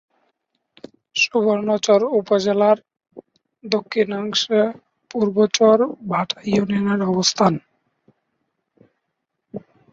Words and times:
সুবর্ণচর 1.15 2.01
উপজেলার 2.19 2.77
দক্ষিণাংশে 3.63 4.59
পূর্ব 5.11 5.35
চর 5.57 5.77
বাটা 6.09 6.37
ইউনিয়নের 6.51 7.01
অবস্থান। 7.11 7.53